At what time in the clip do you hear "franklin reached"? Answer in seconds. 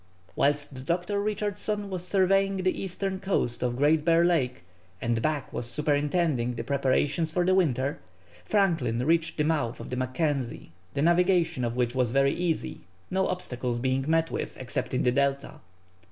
8.43-9.37